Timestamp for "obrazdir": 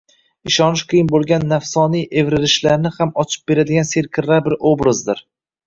4.75-5.27